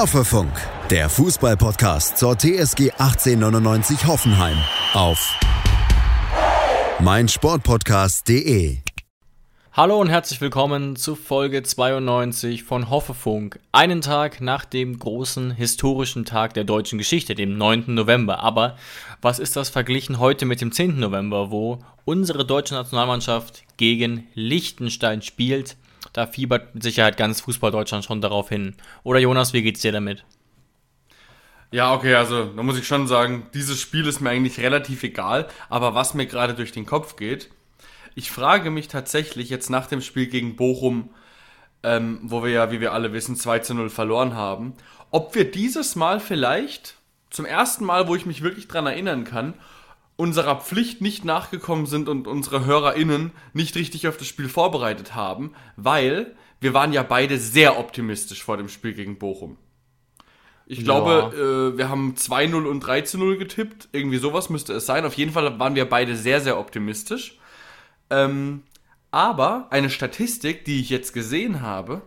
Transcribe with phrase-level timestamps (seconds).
[0.00, 0.50] Hoffefunk,
[0.88, 4.56] der Fußballpodcast zur TSG 1899 Hoffenheim
[4.94, 5.38] auf
[7.00, 8.78] meinsportpodcast.de.
[9.74, 13.60] Hallo und herzlich willkommen zu Folge 92 von Hoffefunk.
[13.72, 17.84] Einen Tag nach dem großen historischen Tag der deutschen Geschichte, dem 9.
[17.88, 18.40] November.
[18.40, 18.78] Aber
[19.20, 20.98] was ist das verglichen heute mit dem 10.
[20.98, 25.76] November, wo unsere deutsche Nationalmannschaft gegen Liechtenstein spielt?
[26.12, 28.74] Da fiebert mit Sicherheit ganz Fußball-Deutschland schon darauf hin.
[29.02, 30.24] Oder Jonas, wie geht's dir damit?
[31.72, 35.46] Ja, okay, also da muss ich schon sagen, dieses Spiel ist mir eigentlich relativ egal,
[35.68, 37.48] aber was mir gerade durch den Kopf geht,
[38.16, 41.10] ich frage mich tatsächlich jetzt nach dem Spiel gegen Bochum,
[41.84, 44.74] ähm, wo wir ja, wie wir alle wissen, 2 zu 0 verloren haben,
[45.12, 46.96] ob wir dieses Mal vielleicht,
[47.30, 49.54] zum ersten Mal, wo ich mich wirklich dran erinnern kann,
[50.20, 55.54] unserer Pflicht nicht nachgekommen sind und unsere HörerInnen nicht richtig auf das Spiel vorbereitet haben,
[55.76, 59.56] weil wir waren ja beide sehr optimistisch vor dem Spiel gegen Bochum.
[60.66, 63.88] Ich glaube, äh, wir haben 2-0 und 3-0 getippt.
[63.92, 65.06] Irgendwie sowas müsste es sein.
[65.06, 67.38] Auf jeden Fall waren wir beide sehr, sehr optimistisch.
[68.10, 68.62] Ähm,
[69.10, 72.02] aber eine Statistik, die ich jetzt gesehen habe,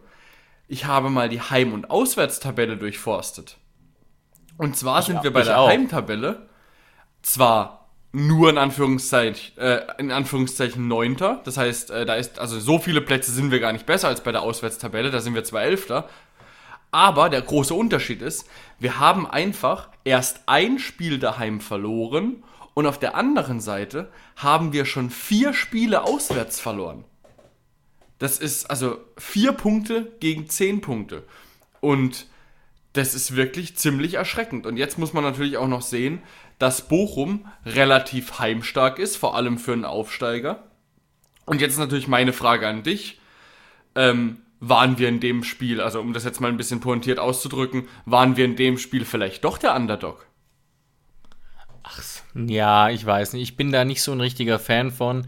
[0.67, 3.57] ich habe mal die Heim- und Auswärtstabelle durchforstet.
[4.57, 5.67] Und zwar sind wir bei der auch.
[5.67, 6.47] Heimtabelle
[7.23, 7.82] zwar
[8.13, 11.41] nur in Anführungszeichen, äh, in Anführungszeichen Neunter.
[11.43, 14.21] Das heißt, äh, da ist, also so viele Plätze sind wir gar nicht besser als
[14.21, 16.07] bei der Auswärtstabelle, da sind wir zwar Elfter.
[16.91, 18.47] Aber der große Unterschied ist,
[18.79, 22.43] wir haben einfach erst ein Spiel daheim verloren
[22.75, 27.05] und auf der anderen Seite haben wir schon vier Spiele auswärts verloren.
[28.19, 31.23] Das ist also vier Punkte gegen zehn Punkte.
[31.81, 32.27] Und
[32.93, 34.67] das ist wirklich ziemlich erschreckend.
[34.67, 36.21] Und jetzt muss man natürlich auch noch sehen,
[36.63, 40.63] dass Bochum relativ heimstark ist, vor allem für einen Aufsteiger.
[41.45, 43.19] Und jetzt natürlich meine Frage an dich.
[43.95, 47.89] Ähm, waren wir in dem Spiel, also um das jetzt mal ein bisschen pointiert auszudrücken,
[48.05, 50.25] waren wir in dem Spiel vielleicht doch der Underdog?
[52.33, 53.43] Ja, ich weiß nicht.
[53.43, 55.27] Ich bin da nicht so ein richtiger Fan von.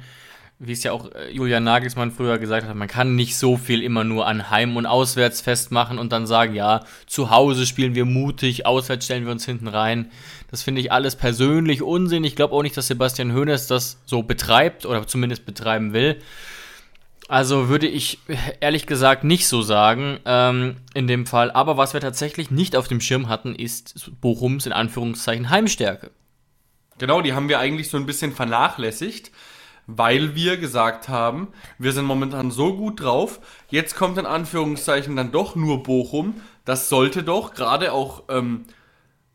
[0.57, 3.83] Wie es ja auch äh, Julian Nagelsmann früher gesagt hat, man kann nicht so viel
[3.83, 8.05] immer nur an Heim- und Auswärts festmachen und dann sagen, ja, zu Hause spielen wir
[8.05, 10.11] mutig, auswärts stellen wir uns hinten rein.
[10.49, 12.23] Das finde ich alles persönlich Unsinn.
[12.23, 16.21] Ich glaube auch nicht, dass Sebastian Hoeneß das so betreibt oder zumindest betreiben will.
[17.27, 18.19] Also würde ich
[18.59, 21.51] ehrlich gesagt nicht so sagen ähm, in dem Fall.
[21.51, 26.11] Aber was wir tatsächlich nicht auf dem Schirm hatten, ist Bochums in Anführungszeichen Heimstärke.
[26.97, 29.31] Genau, die haben wir eigentlich so ein bisschen vernachlässigt,
[29.87, 35.31] weil wir gesagt haben, wir sind momentan so gut drauf, jetzt kommt in Anführungszeichen dann
[35.31, 36.35] doch nur Bochum.
[36.65, 38.65] Das sollte doch gerade auch ähm,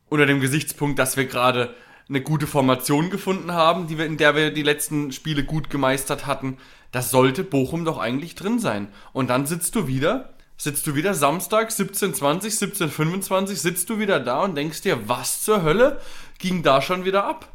[0.08, 1.74] unter dem Gesichtspunkt, dass wir gerade
[2.08, 6.26] eine gute Formation gefunden haben, die wir, in der wir die letzten Spiele gut gemeistert
[6.26, 6.58] hatten,
[6.90, 8.88] das sollte Bochum doch eigentlich drin sein.
[9.12, 14.42] Und dann sitzt du wieder, sitzt du wieder Samstag 17.20, 17.25, sitzt du wieder da
[14.42, 16.00] und denkst dir, was zur Hölle
[16.38, 17.52] ging da schon wieder ab?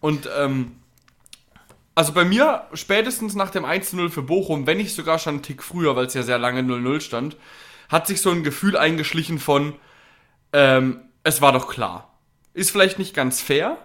[0.00, 0.72] Und ähm,
[1.94, 5.62] also bei mir spätestens nach dem 1-0 für Bochum, wenn nicht sogar schon einen Tick
[5.62, 7.36] früher, weil es ja sehr lange 0-0 stand,
[7.88, 9.74] hat sich so ein Gefühl eingeschlichen von,
[10.52, 12.18] ähm, es war doch klar.
[12.52, 13.78] Ist vielleicht nicht ganz fair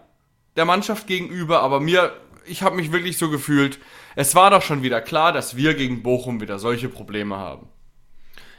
[0.56, 2.12] der Mannschaft gegenüber, aber mir,
[2.46, 3.80] ich habe mich wirklich so gefühlt,
[4.16, 7.68] es war doch schon wieder klar, dass wir gegen Bochum wieder solche Probleme haben.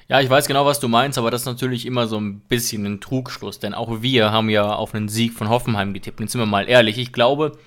[0.09, 2.85] Ja, ich weiß genau, was du meinst, aber das ist natürlich immer so ein bisschen
[2.85, 6.19] ein Trugschluss, denn auch wir haben ja auf einen Sieg von Hoffenheim getippt.
[6.21, 7.59] Jetzt sind wir mal ehrlich, ich glaube,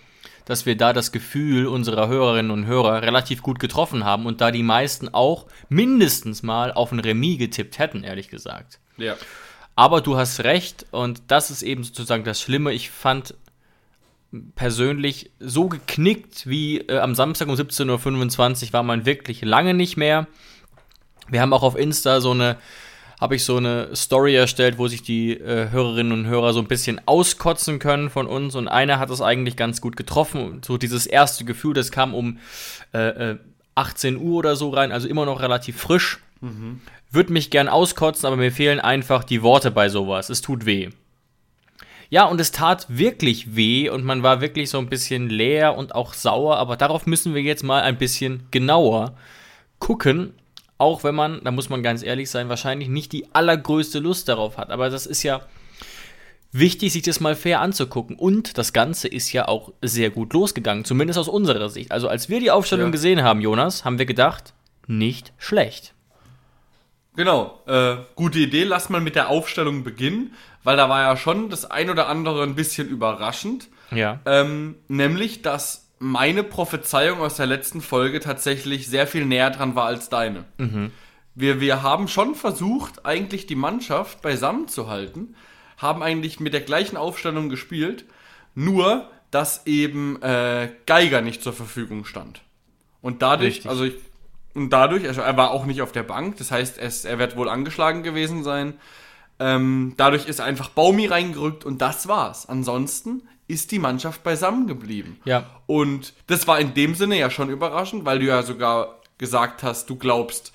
[0.46, 4.52] dass wir da das Gefühl unserer Hörerinnen und Hörer relativ gut getroffen haben und da
[4.52, 8.80] die meisten auch mindestens mal auf ein Remis getippt hätten, ehrlich gesagt.
[8.98, 9.16] Ja.
[9.76, 12.74] Aber du hast recht und das ist eben sozusagen das Schlimme.
[12.74, 13.36] Ich fand
[14.56, 19.98] persönlich so geknickt wie äh, am Samstag um 17.25 Uhr war man wirklich lange nicht
[19.98, 20.28] mehr.
[21.30, 22.58] Wir haben auch auf Insta so eine,
[23.24, 26.68] habe ich so eine Story erstellt, wo sich die äh, Hörerinnen und Hörer so ein
[26.68, 30.60] bisschen auskotzen können von uns und einer hat es eigentlich ganz gut getroffen.
[30.62, 32.40] So dieses erste Gefühl, das kam um
[32.94, 33.38] äh, äh,
[33.76, 36.20] 18 Uhr oder so rein, also immer noch relativ frisch.
[37.12, 40.30] Würde mich gern auskotzen, aber mir fehlen einfach die Worte bei sowas.
[40.30, 40.90] Es tut weh.
[42.10, 45.96] Ja, und es tat wirklich weh und man war wirklich so ein bisschen leer und
[45.96, 49.16] auch sauer, aber darauf müssen wir jetzt mal ein bisschen genauer
[49.80, 50.34] gucken.
[50.78, 54.58] Auch wenn man, da muss man ganz ehrlich sein, wahrscheinlich nicht die allergrößte Lust darauf
[54.58, 54.70] hat.
[54.70, 55.42] Aber das ist ja
[56.52, 58.16] wichtig, sich das mal fair anzugucken.
[58.16, 61.92] Und das Ganze ist ja auch sehr gut losgegangen, zumindest aus unserer Sicht.
[61.92, 62.92] Also als wir die Aufstellung Ja.
[62.92, 64.54] gesehen haben, Jonas, haben wir gedacht,
[64.88, 65.94] nicht schlecht.
[67.16, 68.64] Genau, äh, gute Idee.
[68.64, 70.34] Lass mal mit der Aufstellung beginnen,
[70.64, 73.68] weil da war ja schon das ein oder andere ein bisschen überraschend.
[73.92, 74.20] Ja.
[74.26, 79.86] Ähm, nämlich, dass meine Prophezeiung aus der letzten Folge tatsächlich sehr viel näher dran war
[79.86, 80.44] als deine.
[81.34, 85.36] wir, wir haben schon versucht, eigentlich die Mannschaft beisammen zu halten,
[85.78, 88.04] haben eigentlich mit der gleichen Aufstellung gespielt,
[88.54, 92.42] nur dass eben äh, Geiger nicht zur Verfügung stand.
[93.02, 93.70] Und dadurch, Richtig.
[93.70, 93.96] also ich,
[94.54, 97.38] und dadurch, also er war auch nicht auf der Bank, das heißt, es, er wird
[97.38, 98.74] wohl angeschlagen gewesen sein.
[99.40, 102.48] Ähm, dadurch ist einfach Baumi reingerückt und das war's.
[102.48, 105.20] Ansonsten ist die Mannschaft beisammen geblieben.
[105.26, 105.50] Ja.
[105.68, 109.90] Und das war in dem Sinne ja schon überraschend, weil du ja sogar gesagt hast,
[109.90, 110.54] du glaubst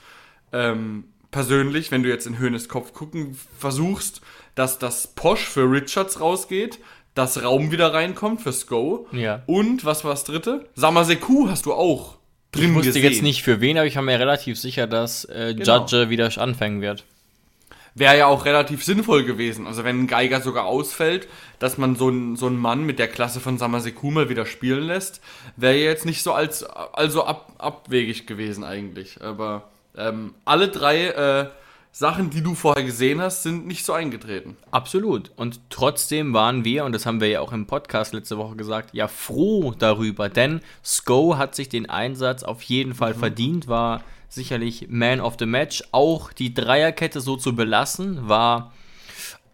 [0.53, 4.21] ähm, persönlich, wenn du jetzt in Höhnes Kopf gucken versuchst,
[4.55, 6.79] dass das Posch für Richards rausgeht,
[7.15, 9.07] dass Raum wieder reinkommt für Sko.
[9.13, 9.43] Ja.
[9.47, 10.67] Und was war das dritte?
[10.75, 12.17] Samaseku hast du auch
[12.53, 13.05] drin Ich wusste gesehen.
[13.13, 15.81] jetzt nicht für wen, aber ich war mir relativ sicher, dass äh, Genau.
[15.81, 17.05] Judge wieder anfangen wird.
[17.99, 19.67] Wäre ja auch relativ sinnvoll gewesen.
[19.67, 21.29] Also wenn ein Geiger sogar ausfällt,
[21.59, 24.85] dass man so einen so einen Mann mit der Klasse von Samaseku mal wieder spielen
[24.85, 25.21] lässt,
[25.57, 29.21] wäre ja jetzt nicht so als also ab, abwegig gewesen eigentlich.
[29.23, 31.49] Aber ähm, alle drei äh,
[31.91, 34.57] Sachen, die du vorher gesehen hast, sind nicht so eingetreten.
[34.71, 35.33] Absolut.
[35.35, 38.91] Und trotzdem waren wir, und das haben wir ja auch im Podcast letzte Woche gesagt,
[38.93, 44.89] ja froh darüber, denn Sko hat sich den Einsatz auf jeden Fall verdient, war sicherlich
[44.89, 45.83] Man of the Match.
[45.93, 48.73] Auch die Dreierkette so zu belassen, war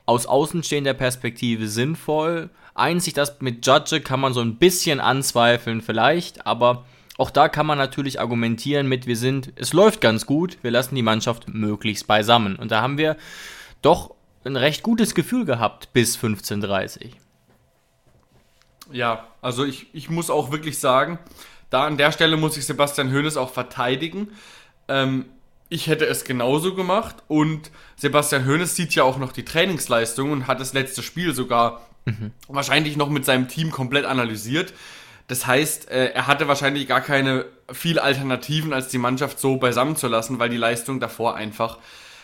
[0.07, 2.51] aus außenstehender Perspektive sinnvoll.
[2.75, 6.85] Einzig das mit Judge kann man so ein bisschen anzweifeln vielleicht, aber
[7.17, 10.97] auch da kann man natürlich argumentieren mit, wir sind, es läuft ganz gut, wir lassen
[10.97, 12.57] die Mannschaft möglichst beisammen.
[12.57, 13.17] Und da haben wir
[13.83, 17.13] doch ein recht gutes Gefühl gehabt bis 15.30
[18.91, 21.21] Ja, also ich, ich muss auch wirklich sagen,
[21.71, 24.29] da an der Stelle muss ich Sebastian Hoeneß auch verteidigen.
[24.89, 25.27] Ähm,
[25.69, 30.47] ich hätte es genauso gemacht und Sebastian Hoeneß sieht ja auch noch die Trainingsleistung und
[30.47, 31.81] hat das letzte Spiel sogar
[32.49, 34.75] wahrscheinlich noch mit seinem Team komplett analysiert.
[35.27, 39.97] Das heißt, äh, er hatte wahrscheinlich gar keine viel Alternativen, als die Mannschaft so beisammen
[39.97, 41.79] zu lassen, weil die Leistung davor einfach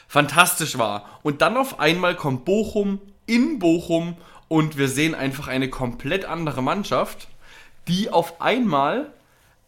[0.07, 1.09] fantastisch war.
[1.23, 4.17] Und dann auf einmal kommt Bochum in Bochum
[4.49, 7.29] und wir sehen einfach eine komplett andere Mannschaft,
[7.89, 9.13] die auf einmal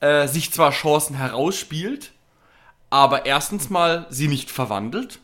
[0.00, 2.12] äh, sich zwar Chancen herausspielt,
[2.92, 5.18] aber erstens mal sie nicht verwandelt.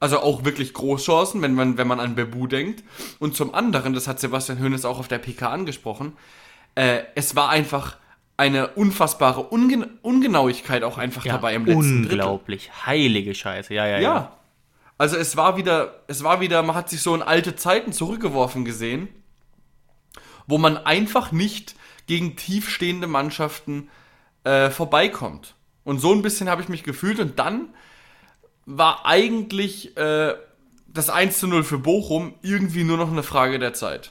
[0.00, 2.84] Also auch wirklich Großchancen, wenn man, wenn man an Bebu denkt.
[3.18, 6.12] Und zum anderen, das hat Sebastian Hoeneß auch auf der PK angesprochen,
[6.74, 7.96] äh, es war einfach
[8.36, 12.20] eine unfassbareUngen Ungenauigkeit auch einfach dabei im letzten Drittel.
[12.20, 12.70] Unglaublich.
[12.84, 13.72] Heilige Scheiße.
[13.72, 14.00] Ja, ja, ja.
[14.00, 14.36] Ja.
[14.98, 18.66] Also es war wieder, es war wieder, man hat sich so in alte Zeiten zurückgeworfen
[18.66, 19.08] gesehen,
[20.46, 21.74] wo man einfach nicht
[22.06, 23.88] gegen tiefstehende Mannschaften
[24.44, 25.54] äh, vorbeikommt.
[25.84, 27.68] Und so ein bisschen habe ich mich gefühlt und dann
[28.66, 30.34] war eigentlich äh,
[30.86, 34.10] das 1 zu 0 für Bochum irgendwie nur noch eine Frage der Zeit.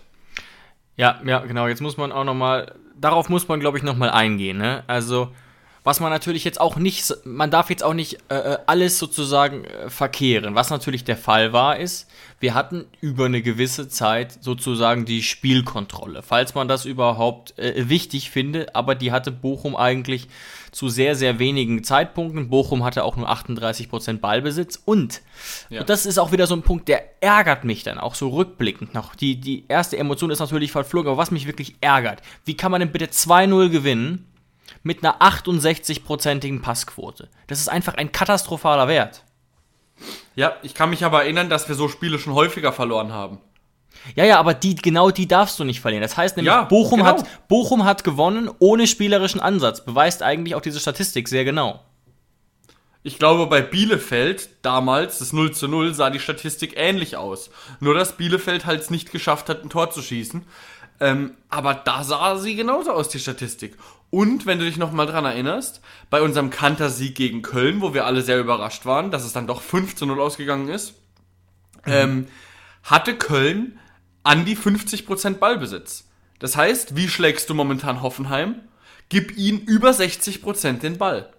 [0.95, 1.67] Ja, ja, genau.
[1.67, 4.57] Jetzt muss man auch nochmal, darauf muss man, glaube ich, nochmal eingehen.
[4.57, 4.83] Ne?
[4.87, 5.33] Also,
[5.83, 9.65] was man natürlich jetzt auch nicht, man darf jetzt auch nicht äh, äh, alles sozusagen
[9.65, 10.55] äh, verkehren.
[10.55, 12.07] Was natürlich der Fall war, ist,
[12.39, 18.29] wir hatten über eine gewisse Zeit sozusagen die Spielkontrolle, falls man das überhaupt äh, wichtig
[18.29, 18.75] findet.
[18.75, 20.27] Aber die hatte Bochum eigentlich
[20.71, 22.49] zu sehr, sehr wenigen Zeitpunkten.
[22.49, 25.21] Bochum hatte auch nur 38% Ballbesitz und,
[25.69, 25.81] Ja.
[25.81, 28.93] und das ist auch wieder so ein Punkt, der ärgert mich dann auch so rückblickend
[28.93, 29.15] noch.
[29.15, 32.81] Die, die erste Emotion ist natürlich verflogen, aber was mich wirklich ärgert, wie kann man
[32.81, 34.25] denn bitte 2-0 gewinnen
[34.83, 37.29] mit einer 68%igen Passquote?
[37.47, 39.23] Das ist einfach ein katastrophaler Wert.
[40.35, 43.39] Ja, ich kann mich aber erinnern, dass wir so Spiele schon häufiger verloren haben.
[44.15, 46.01] Ja, ja, aber die, genau die darfst du nicht verlieren.
[46.01, 47.09] Das heißt nämlich, Ja, Bochum, genau.
[47.09, 49.83] hat, Bochum hat gewonnen ohne spielerischen Ansatz.
[49.83, 51.83] Beweist eigentlich auch diese Statistik sehr genau.
[53.01, 57.49] Ich glaube, bei Bielefeld damals, das 0 zu 0, sah die Statistik ähnlich aus.
[57.79, 60.43] Nur, dass Bielefeld halt es nicht geschafft hat, ein Tor zu schießen.
[60.99, 63.77] Ähm, aber da sah sie genauso aus, die Statistik.
[64.11, 68.21] Und, wenn du dich nochmal dran erinnerst, bei unserem Kantersieg gegen Köln, wo wir alle
[68.21, 70.95] sehr überrascht waren, dass es dann doch 5 zu 0 ausgegangen ist,
[71.85, 72.27] ähm,
[72.83, 73.79] hatte Köln
[74.23, 76.07] an die 50% Ballbesitz.
[76.39, 78.61] Das heißt, wie schlägst du momentan Hoffenheim?
[79.09, 81.31] Gib ihnen über 60% den Ball.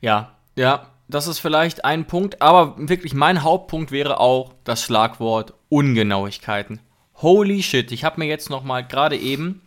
[0.00, 5.54] Ja, ja, das ist vielleicht ein Punkt, aber wirklich mein Hauptpunkt wäre auch das Schlagwort
[5.68, 6.80] Ungenauigkeiten.
[7.16, 9.62] Holy shit, ich habe mir jetzt noch mal gerade eben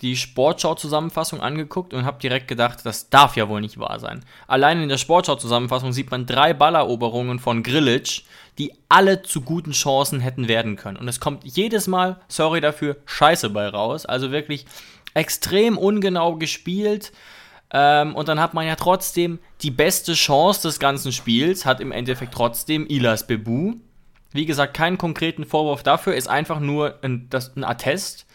[0.00, 4.24] die Sportschau-Zusammenfassung angeguckt und habe direkt gedacht, das darf ja wohl nicht wahr sein.
[4.46, 8.22] Allein in der Sportschau-Zusammenfassung sieht man drei Balleroberungen von Grillitsch,
[8.58, 10.96] die alle zu guten Chancen hätten werden können.
[10.96, 14.06] Und es kommt jedes Mal, sorry dafür, Scheiße bei raus.
[14.06, 14.64] Also wirklich
[15.14, 17.12] extrem ungenau gespielt.
[17.72, 21.92] Ähm, und dann hat man ja trotzdem die beste Chance des ganzen Spiels, hat im
[21.92, 23.74] Endeffekt trotzdem Ilas Bebu.
[24.32, 28.26] Wie gesagt, keinen konkreten Vorwurf dafür, ist einfach nur ein, das, ein Attest.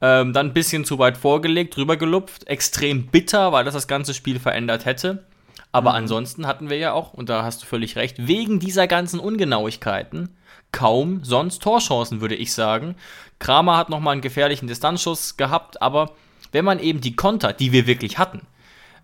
[0.00, 2.46] Ähm, dann ein bisschen zu weit vorgelegt, drüber gelupft.
[2.46, 5.24] Extrem bitter, weil das das ganze Spiel verändert hätte.
[5.72, 5.96] Aber mhm.
[5.96, 10.30] ansonsten hatten wir ja auch, und da hast du völlig recht, wegen dieser ganzen Ungenauigkeiten
[10.72, 12.96] kaum sonst Torchancen, würde ich sagen.
[13.38, 16.12] Kramer hat nochmal einen gefährlichen Distanzschuss gehabt, aber
[16.52, 18.42] wenn man eben die Konter, die wir wirklich hatten,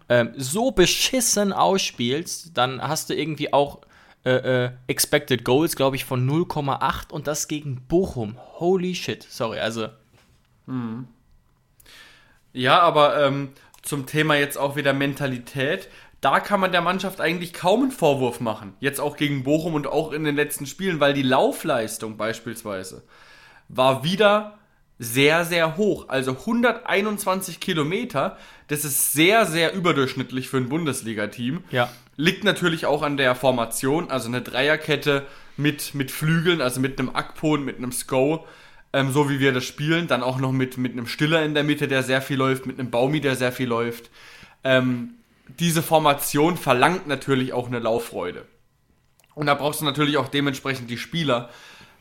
[0.09, 3.79] ähm, so beschissen ausspielst, dann hast du irgendwie auch
[4.25, 8.37] äh, äh, Expected Goals, glaube ich, von 0,8 und das gegen Bochum.
[8.59, 9.27] Holy shit.
[9.29, 9.89] Sorry, also.
[10.71, 11.09] Hm.
[12.53, 13.51] Ja, aber ähm,
[13.83, 15.89] zum Thema jetzt auch wieder Mentalität.
[16.21, 18.75] Da kann man der Mannschaft eigentlich kaum einen Vorwurf machen.
[18.79, 23.03] Jetzt auch gegen Bochum und auch in den letzten Spielen, weil die Laufleistung beispielsweise
[23.69, 24.59] war wieder
[24.99, 26.09] sehr, sehr hoch.
[26.09, 28.37] Also 121 Kilometer,
[28.69, 31.65] das ist sehr, sehr überdurchschnittlich für ein Bundesliga-Team.
[31.71, 31.91] Ja.
[32.17, 37.17] Liegt natürlich auch an der Formation, also eine Dreierkette mit, mit Flügeln, also mit einem
[37.17, 38.47] Akpon, mit einem Sko,
[38.93, 40.07] ähm, so wie wir das spielen.
[40.07, 42.79] Dann auch noch mit, mit einem Stiller in der Mitte, der sehr viel läuft, mit
[42.79, 44.11] einem Baumi, der sehr viel läuft.
[44.65, 45.15] Ähm,
[45.59, 48.47] diese Formation verlangt natürlich auch eine Lauffreude.
[49.35, 51.51] Und da brauchst du natürlich auch dementsprechend die Spieler.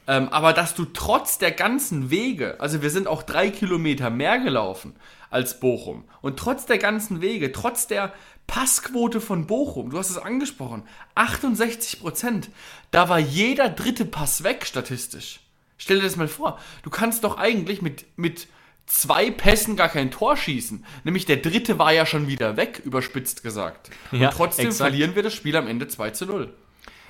[0.07, 4.39] Ähm, aber dass du trotz der ganzen Wege, also wir sind auch drei Kilometer mehr
[4.39, 4.95] gelaufen
[5.29, 8.13] als Bochum, und trotz der ganzen Wege, trotz der
[8.47, 10.81] Passquote von Bochum, du hast es angesprochen,
[11.13, 12.49] 68 Prozent.
[12.89, 15.41] Da war jeder dritte Pass weg statistisch.
[15.79, 16.59] Stell dir das mal vor.
[16.83, 18.47] Du kannst doch eigentlich mit, mit
[18.85, 20.85] zwei Pässen gar kein Tor schießen.
[21.03, 23.89] Nämlich der dritte war ja schon wieder weg, überspitzt gesagt.
[24.11, 24.89] Ja, und trotzdem exakt.
[24.89, 26.53] verlieren wir das Spiel am Ende 2 zu 0.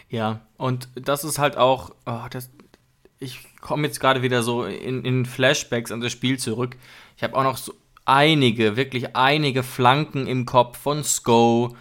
[0.09, 2.49] Ja, und das ist halt auch, oh, das,
[3.19, 6.77] ich komme jetzt gerade wieder so in, in Flashbacks an das Spiel zurück.
[7.17, 7.73] Ich habe auch noch so
[8.05, 11.75] einige, wirklich einige Flanken im Kopf von Sko,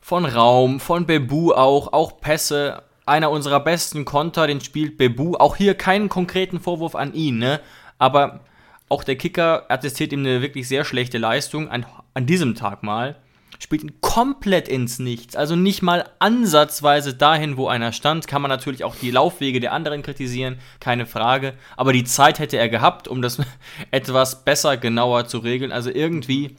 [0.00, 2.82] von Raum, von Bebu auch, auch Pässe.
[3.04, 5.34] Einer unserer besten Konter, den spielt Bebu.
[5.36, 7.60] Auch hier keinen konkreten Vorwurf an ihn, ne?
[7.98, 8.40] Aber
[8.88, 13.16] auch der Kicker attestiert ihm eine wirklich sehr schlechte Leistung an, an diesem Tag mal
[13.62, 15.36] spielt ihn komplett ins Nichts.
[15.36, 18.26] Also nicht mal ansatzweise dahin, wo einer stand.
[18.26, 21.54] Kann man natürlich auch die Laufwege der anderen kritisieren, keine Frage.
[21.76, 23.38] Aber die Zeit hätte er gehabt, um das
[23.90, 25.72] etwas besser, genauer zu regeln.
[25.72, 26.56] Also irgendwie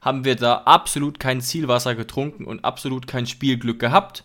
[0.00, 4.24] haben wir da absolut kein Zielwasser getrunken und absolut kein Spielglück gehabt.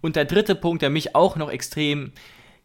[0.00, 2.12] Und der dritte Punkt, der mich auch noch extrem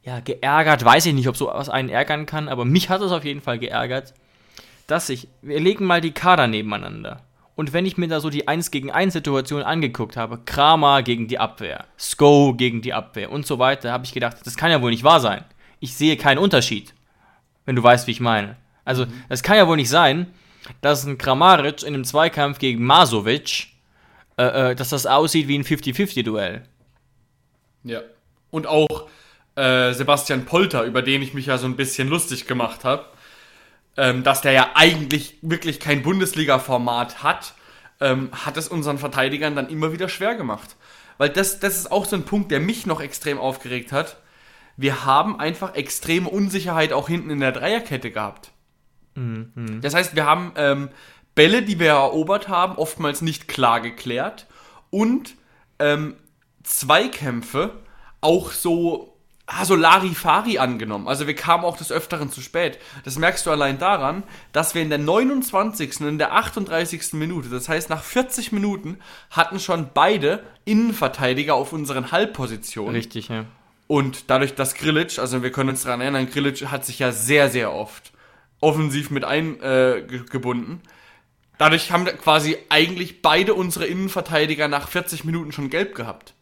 [0.03, 3.11] ja, geärgert, weiß ich nicht, ob so was einen ärgern kann, aber mich hat es
[3.11, 4.13] auf jeden Fall geärgert,
[4.87, 7.21] dass ich, wir legen mal die Kader nebeneinander.
[7.55, 11.27] Und wenn ich mir da so die 1 gegen 1 Situation angeguckt habe, Kramer gegen
[11.27, 14.81] die Abwehr, Sko gegen die Abwehr und so weiter, habe ich gedacht, das kann ja
[14.81, 15.43] wohl nicht wahr sein.
[15.81, 16.93] Ich sehe keinen Unterschied.
[17.65, 18.55] Wenn du weißt, wie ich meine.
[18.85, 20.27] Also, das kann ja wohl nicht sein,
[20.81, 23.67] dass ein Kramaric in einem Zweikampf gegen Masovic,
[24.37, 26.63] äh, äh, dass das aussieht wie ein 50-50-Duell.
[27.83, 28.01] Ja.
[28.51, 29.09] Und auch
[29.55, 33.05] äh, Sebastian Polter, über den ich mich ja so ein bisschen lustig gemacht habe
[33.99, 37.53] ähm, dass der ja eigentlich wirklich kein Bundesliga-Format hat,
[37.99, 40.77] ähm, hat es unseren Verteidigern dann immer wieder schwer gemacht.
[41.17, 44.17] Weil das, das ist auch so ein Punkt, der mich noch extrem aufgeregt hat.
[44.77, 48.51] Wir haben einfach extreme Unsicherheit auch hinten in der Dreierkette gehabt.
[49.15, 49.81] Mhm.
[49.81, 50.89] Das heißt, wir haben ähm,
[51.35, 54.47] Bälle, die wir erobert haben, oftmals nicht klar geklärt
[54.91, 55.35] und
[55.79, 56.15] ähm,
[56.63, 57.79] Zweikämpfe
[58.21, 59.15] auch so
[59.49, 61.07] ah, so Larifari angenommen.
[61.07, 62.79] Also wir kamen auch des Öfteren zu spät.
[63.03, 66.01] Das merkst du allein daran, dass wir in der 29.
[66.01, 67.13] und in der 38.
[67.13, 68.99] Minute, das heißt nach 40 Minuten,
[69.31, 72.95] hatten schon beide Innenverteidiger auf unseren Halbpositionen.
[72.95, 73.45] Richtig, ja.
[73.87, 77.49] Und dadurch, dass Grilic, also wir können uns daran erinnern, Grilic hat sich ja sehr,
[77.49, 78.11] sehr oft
[78.61, 80.81] offensiv mit eingebunden.
[80.83, 80.89] Äh,
[81.57, 86.33] Dadurch haben quasi eigentlich beide unsere Innenverteidiger nach 40 Minuten schon gelb gehabt.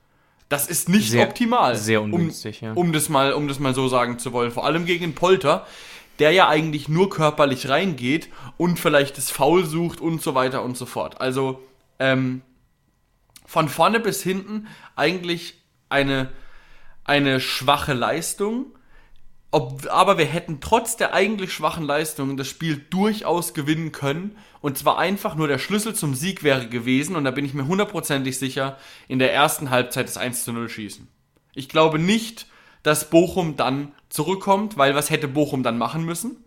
[0.50, 1.76] Das ist nicht sehr, optimal.
[1.76, 2.74] Sehr ungünstig, um, ja.
[2.74, 4.52] Um das, mal, um das mal so sagen zu wollen.
[4.52, 5.68] Vor allem gegen Polter,
[6.20, 10.78] der ja eigentlich nur körperlich reingeht und vielleicht das Foul sucht und so weiter und
[10.78, 11.20] so fort.
[11.20, 11.62] Also
[12.00, 12.42] ähm,
[13.46, 15.56] von vorne bis hinten eigentlich
[15.90, 16.30] eine,
[17.04, 18.68] eine schwache Leistung.
[19.52, 24.38] Ob, aber wir hätten trotz der eigentlich schwachen Leistung das Spiel durchaus gewinnen können.
[24.60, 27.68] Und zwar einfach nur der Schlüssel zum Sieg wäre gewesen, und da bin ich mir
[27.68, 28.78] hundertprozentig sicher,
[29.08, 31.08] in der ersten Halbzeit das 1 zu 0 schießen.
[31.54, 32.48] Ich glaube nicht,
[32.84, 36.44] dass Bochum dann zurückkommt, weil was hätte Bochum dann machen müssen?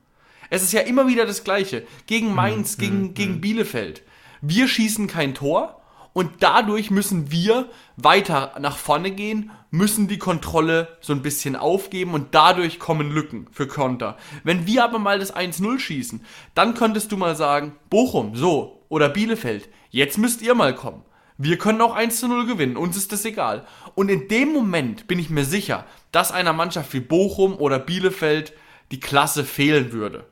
[0.50, 1.86] Es ist ja immer wieder das Gleiche.
[2.06, 3.14] Gegen Mainz, mhm, gegen, mhm.
[3.14, 4.02] gegen Bielefeld.
[4.42, 5.79] Wir schießen kein Tor,
[6.12, 12.14] und dadurch müssen wir weiter nach vorne gehen, müssen die Kontrolle so ein bisschen aufgeben
[12.14, 14.16] und dadurch kommen Lücken für Konter.
[14.42, 16.24] Wenn wir aber mal das 1-0 schießen,
[16.54, 21.04] dann könntest du mal sagen, Bochum, so, oder Bielefeld, jetzt müsst ihr mal kommen.
[21.38, 23.64] Wir können auch 1 0 gewinnen, uns ist das egal.
[23.94, 28.52] Und in dem Moment bin ich mir sicher, dass einer Mannschaft wie Bochum oder Bielefeld
[28.90, 30.26] die Klasse fehlen würde.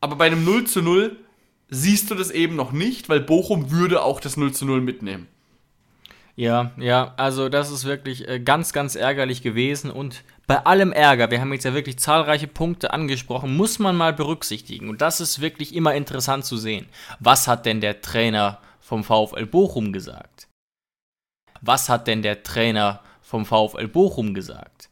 [0.00, 1.16] Aber bei einem 0 zu 0
[1.68, 5.28] siehst du das eben noch nicht, weil Bochum würde auch das 0 zu 0 mitnehmen.
[6.38, 11.32] Ja, ja, also das ist wirklich äh, ganz, ganz ärgerlich gewesen und bei allem Ärger,
[11.32, 15.40] wir haben jetzt ja wirklich zahlreiche Punkte angesprochen, muss man mal berücksichtigen und das ist
[15.40, 16.86] wirklich immer interessant zu sehen.
[17.18, 20.46] Was hat denn der Trainer vom VfL Bochum gesagt?
[21.60, 24.90] Was hat denn der Trainer vom VfL Bochum gesagt?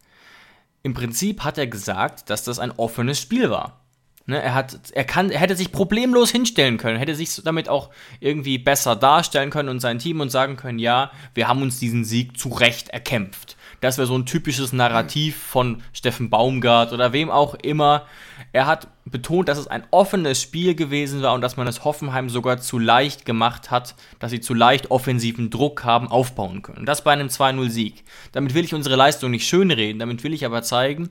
[0.82, 3.85] Im Prinzip hat er gesagt, dass das ein offenes Spiel war.
[4.28, 7.90] Ne, er, hat, er, kann, er hätte sich problemlos hinstellen können, hätte sich damit auch
[8.18, 12.04] irgendwie besser darstellen können und sein Team und sagen können, ja, wir haben uns diesen
[12.04, 13.56] Sieg zu Recht erkämpft.
[13.80, 18.06] Das wäre so ein typisches Narrativ von Steffen Baumgart oder wem auch immer.
[18.52, 22.28] Er hat betont, dass es ein offenes Spiel gewesen war und dass man es Hoffenheim
[22.28, 26.84] sogar zu leicht gemacht hat, dass sie zu leicht offensiven Druck haben aufbauen können.
[26.84, 28.02] Das bei einem 2-0-Sieg.
[28.32, 31.10] Damit will ich unsere Leistung nicht schönreden, damit will ich aber zeigen,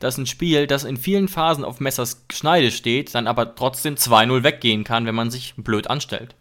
[0.00, 4.42] dass ein Spiel, das in vielen Phasen auf Messers Schneide steht, dann aber trotzdem 2-0
[4.42, 6.34] weggehen kann, wenn man sich blöd anstellt.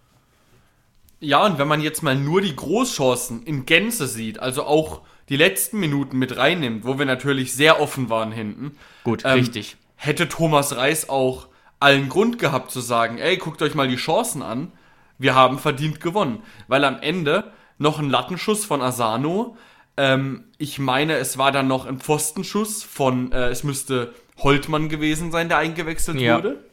[1.19, 5.35] Ja, und wenn man jetzt mal nur die Großchancen in Gänze sieht, also auch die
[5.35, 8.77] letzten Minuten mit reinnimmt, wo wir natürlich sehr offen waren hinten.
[9.03, 9.75] Gut, ähm, richtig.
[9.95, 11.49] Hätte Thomas Reis auch
[11.81, 14.71] allen Grund gehabt zu sagen, ey, guckt euch mal die Chancen an,
[15.17, 16.41] wir haben verdient gewonnen.
[16.67, 19.57] Weil am Ende noch ein Lattenschuss von Asano,
[19.99, 25.29] ähm, ich meine, es war dann noch ein Pfostenschuss von, äh, es müsste Holtmann gewesen
[25.29, 26.37] sein, der eingewechselt ja.
[26.37, 26.63] wurde.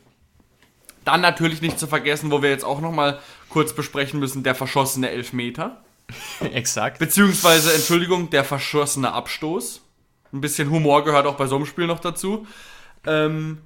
[1.04, 3.18] Dann natürlich nicht zu vergessen, wo wir jetzt auch noch mal
[3.49, 5.83] kurz besprechen müssen, der verschossene Elfmeter.
[6.52, 7.00] Exakt.
[7.00, 9.83] Beziehungsweise, Entschuldigung, der verschossene Abstoß.
[10.33, 12.47] Ein bisschen Humor gehört auch bei so einem Spiel noch dazu.
[13.06, 13.59] Ähm,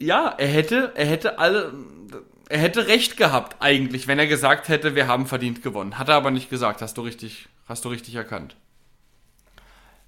[0.00, 1.72] ja, er hätte, er hätte alle,
[2.48, 5.98] er hätte recht gehabt eigentlich, wenn er gesagt hätte, wir haben verdient gewonnen.
[5.98, 8.56] Hat er aber nicht gesagt, hast du richtig, hast du richtig erkannt.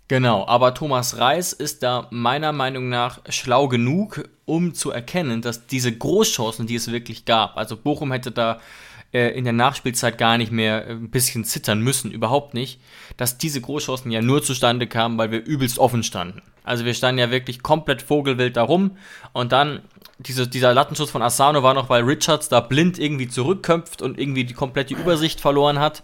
[0.08, 5.66] Genau, aber Thomas Reis ist da meiner Meinung nach schlau genug, um zu erkennen, dass
[5.66, 8.60] diese Großchancen, die es wirklich gab, also Bochum hätte da
[9.12, 12.80] äh, in der Nachspielzeit gar nicht mehr äh, ein bisschen zittern müssen, überhaupt nicht,
[13.16, 16.40] dass diese Großchancen ja nur zustande kamen, weil wir übelst offen standen.
[16.62, 18.97] Also wir standen ja wirklich komplett vogelwild darum
[19.32, 19.80] und dann
[20.19, 24.45] diese, dieser Lattenschuss von Asano war noch, weil Richards da blind irgendwie zurückköpft und irgendwie
[24.45, 26.02] die komplette Übersicht verloren hat.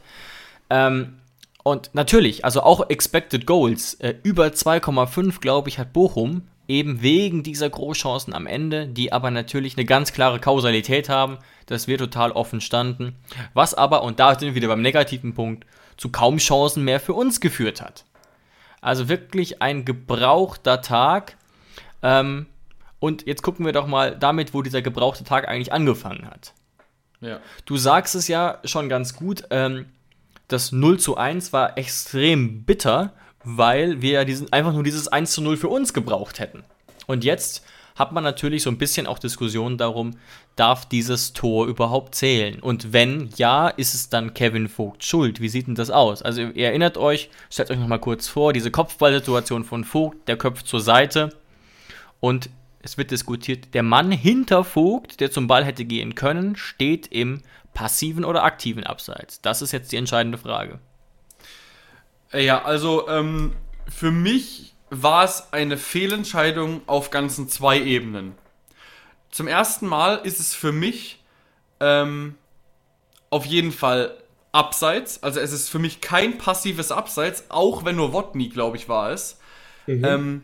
[0.70, 1.18] Ähm,
[1.62, 7.42] und natürlich, also auch Expected Goals, äh, über 2,5 glaube ich hat Bochum, eben wegen
[7.42, 12.33] dieser Großchancen am Ende, die aber natürlich eine ganz klare Kausalität haben, dass wir total
[12.33, 13.16] offen standen,
[13.55, 17.14] was aber, und da sind wir wieder beim negativen Punkt, zu kaum Chancen mehr für
[17.14, 18.05] uns geführt hat.
[18.81, 21.37] Also wirklich ein gebrauchter Tag.
[22.03, 22.46] Ähm,
[22.98, 26.55] und jetzt gucken wir doch mal damit, wo dieser gebrauchte Tag eigentlich angefangen hat.
[27.20, 27.38] Ja.
[27.64, 29.87] Du sagst es ja schon ganz gut, ähm,
[30.52, 33.12] das 0 zu 1 war extrem bitter,
[33.44, 36.64] weil wir ja diesen, einfach nur dieses 1 zu 0 für uns gebraucht hätten.
[37.06, 40.12] Und jetzt hat man natürlich so ein bisschen auch Diskussionen darum,
[40.56, 42.60] darf dieses Tor überhaupt zählen?
[42.60, 45.40] Und wenn ja, ist es dann Kevin Vogt schuld?
[45.40, 46.22] Wie sieht denn das aus?
[46.22, 50.66] Also ihr erinnert euch, stellt euch nochmal kurz vor, diese Kopfballsituation von Vogt, der köpft
[50.66, 51.30] zur Seite
[52.20, 52.50] und
[52.84, 57.42] es wird diskutiert, der Mann hinter Vogt, der zum Ball hätte gehen können, steht im
[57.74, 59.40] passiven oder aktiven Abseits?
[59.40, 60.78] Das ist jetzt die entscheidende Frage.
[62.32, 63.54] Ja, also ähm,
[63.88, 68.35] für mich war es eine Fehlentscheidung auf ganzen zwei Ebenen.
[69.30, 71.22] Zum ersten Mal ist es für mich
[71.80, 72.35] ähm,
[73.30, 74.16] auf jeden Fall
[74.52, 75.22] Abseits.
[75.22, 79.11] Also es ist für mich kein passives Abseits, auch wenn nur Wotny, glaube ich, war
[79.11, 79.38] es.
[79.87, 80.04] Mhm.
[80.04, 80.42] Ähm,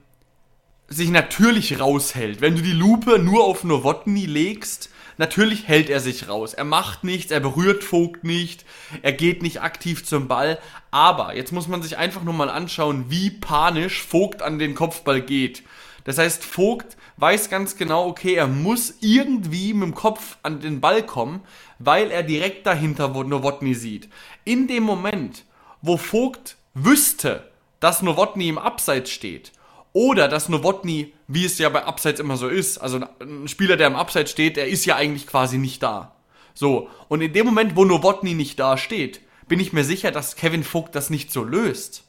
[0.89, 2.41] sich natürlich raushält.
[2.41, 6.55] Wenn du die Lupe nur auf Nowotny legst, Natürlich hält er sich raus.
[6.55, 8.65] Er macht nichts, er berührt Vogt nicht,
[9.03, 10.59] er geht nicht aktiv zum Ball.
[10.91, 15.21] Aber jetzt muss man sich einfach nur mal anschauen, wie panisch Vogt an den Kopfball
[15.21, 15.65] geht.
[16.05, 20.81] Das heißt, Vogt weiß ganz genau, okay, er muss irgendwie mit dem Kopf an den
[20.81, 21.43] Ball kommen,
[21.81, 24.09] weil er direkt dahinter Nowotny sieht.
[24.45, 25.45] In dem Moment,
[25.83, 27.51] wo Vogt wüsste,
[27.81, 29.53] dass Nowotny im Abseits steht
[29.93, 33.87] oder dass Nowotny, wie es ja bei Abseits immer so ist, also ein Spieler, der
[33.87, 36.17] im Abseits steht, der ist ja eigentlich quasi nicht da.
[36.55, 40.37] So, und in dem Moment, wo Nowotny nicht da steht, bin ich mir sicher, dass
[40.37, 42.05] Kevin Vogt das nicht so löst.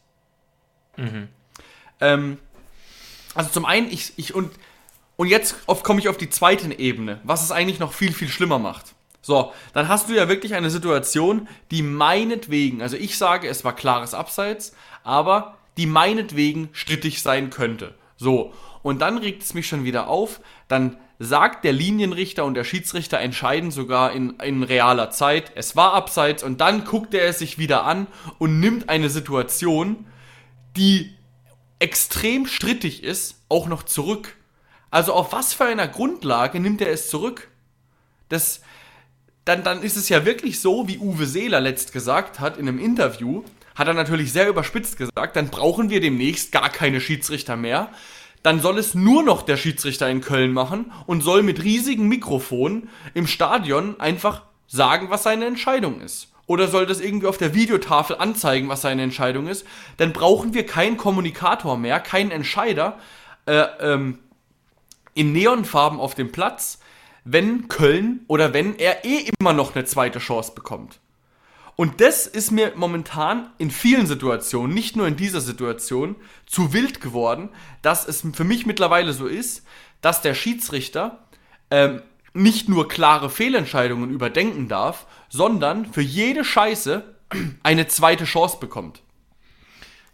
[0.97, 1.27] Mhm.
[1.99, 2.38] Ähm,
[3.36, 4.51] also zum einen, ich, ich und,
[5.17, 8.58] und jetzt komme ich auf die zweite Ebene, was es eigentlich noch viel, viel schlimmer
[8.58, 8.95] macht.
[9.21, 13.75] So, dann hast du ja wirklich eine Situation, die meinetwegen, also ich sage, es war
[13.75, 17.95] klares Abseits, aber die meinetwegen strittig sein könnte.
[18.17, 22.63] So, und dann regt es mich schon wieder auf, dann sagt der Linienrichter und der
[22.63, 27.39] Schiedsrichter entscheiden sogar in, in realer Zeit, es war abseits und dann guckt er es
[27.39, 30.05] sich wieder an und nimmt eine Situation,
[30.77, 31.13] die
[31.79, 34.35] extrem strittig ist, auch noch zurück.
[34.91, 37.49] Also auf was für einer Grundlage nimmt er es zurück?
[38.29, 38.61] Das,
[39.45, 42.79] dann, dann ist es ja wirklich so, wie Uwe Seeler letzt gesagt hat in einem
[42.79, 43.43] Interview,
[43.75, 47.89] hat er natürlich sehr überspitzt gesagt, dann brauchen wir demnächst gar keine Schiedsrichter mehr.
[48.43, 52.89] Dann soll es nur noch der Schiedsrichter in Köln machen und soll mit riesigen Mikrofonen
[53.13, 56.32] im Stadion einfach sagen, was seine Entscheidung ist.
[56.45, 59.67] Oder soll das irgendwie auf der Videotafel anzeigen, was seine Entscheidung ist.
[59.97, 62.97] Dann brauchen wir keinen Kommunikator mehr, keinen Entscheider
[63.45, 64.19] äh, ähm,
[65.13, 66.80] in Neonfarben auf dem Platz,
[67.23, 70.99] wenn Köln oder wenn er eh immer noch eine zweite Chance bekommt.
[71.79, 76.99] Und das ist mir momentan in vielen Situationen, nicht nur in dieser Situation, zu wild
[76.99, 77.47] geworden,
[77.81, 79.65] dass es für mich mittlerweile so ist,
[80.01, 81.19] dass der Schiedsrichter
[81.71, 82.01] ähm,
[82.33, 87.15] nicht nur klare Fehlentscheidungen überdenken darf, sondern für jede Scheiße
[87.63, 89.01] eine zweite Chance bekommt.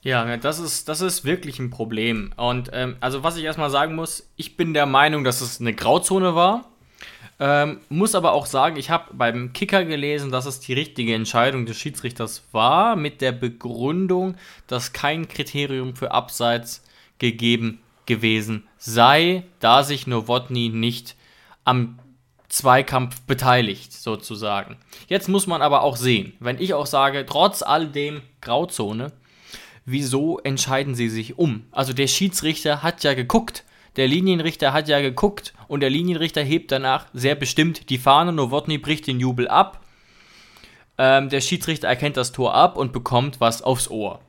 [0.04, 2.32] Ja, das ist, das ist wirklich ein Problem.
[2.38, 5.74] Und ähm, also was ich erstmal sagen muss, ich bin der Meinung, dass es eine
[5.74, 6.75] Grauzone war.
[7.38, 11.66] Ähm, muss aber auch sagen, ich habe beim Kicker gelesen, dass es die richtige Entscheidung
[11.66, 14.36] des Schiedsrichters war, mit der Begründung,
[14.68, 16.84] dass kein Kriterium für Abseits
[17.20, 21.16] gegeben gewesen sei, da sich Nowotny nicht
[21.66, 22.00] am
[22.48, 24.78] Zweikampf beteiligt, sozusagen.
[25.08, 29.12] Jetzt muss man aber auch sehen, wenn ich auch sage, trotz all dem Grauzone,
[29.84, 31.66] wieso entscheiden sie sich um?
[31.72, 33.66] Also der Schiedsrichter hat ja geguckt,
[33.96, 38.34] der Linienrichter hat ja geguckt und der Linienrichter hebt danach sehr bestimmt die Fahne.
[38.34, 39.82] Nowotny bricht den Jubel ab.
[40.98, 44.22] Ähm, der Schiedsrichter erkennt das Tor ab und bekommt was aufs Ohr.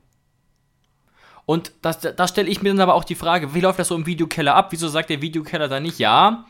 [1.47, 4.05] Und da stelle ich mir dann aber auch die Frage, wie läuft das so im
[4.05, 4.73] Videokeller ab?
[4.73, 6.45] Wieso sagt der Videokeller da nicht, ja,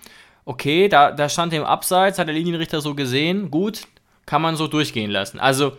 [0.46, 3.82] okay, da, da stand im Abseits, hat der Linienrichter so gesehen, gut,
[4.24, 5.38] kann man so durchgehen lassen.
[5.38, 5.76] Also,